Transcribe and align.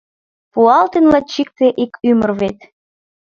Пуалтын 0.51 1.05
лач 1.11 1.31
икте, 1.41 1.67
ик 1.83 1.93
ӱмыр 2.09 2.31
вет. 2.39 2.57